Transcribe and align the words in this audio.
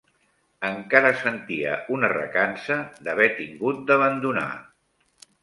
Encara 0.69 1.11
sentia 1.19 1.75
una 1.97 2.09
recança 2.15 2.79
d'haver 3.09 3.29
tingut 3.43 3.85
d'abandonar 3.93 4.49